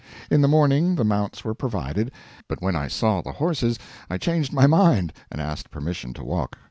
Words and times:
In 0.31 0.41
the 0.41 0.47
morning 0.47 0.95
the 0.95 1.03
mounts 1.03 1.43
were 1.45 1.53
provided, 1.53 2.09
but 2.47 2.59
when 2.59 2.75
I 2.75 2.87
saw 2.87 3.21
the 3.21 3.33
horses 3.33 3.77
I 4.09 4.17
changed 4.17 4.51
my 4.51 4.65
mind 4.65 5.13
and 5.31 5.39
asked 5.39 5.69
permission 5.69 6.11
to 6.15 6.23
walk. 6.25 6.57